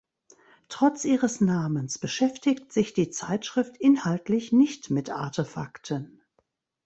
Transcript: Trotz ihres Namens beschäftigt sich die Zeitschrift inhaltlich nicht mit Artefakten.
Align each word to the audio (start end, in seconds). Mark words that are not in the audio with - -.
Trotz 0.67 1.05
ihres 1.05 1.41
Namens 1.41 1.99
beschäftigt 1.99 2.73
sich 2.73 2.93
die 2.93 3.11
Zeitschrift 3.11 3.77
inhaltlich 3.77 4.51
nicht 4.51 4.89
mit 4.89 5.11
Artefakten. 5.11 6.23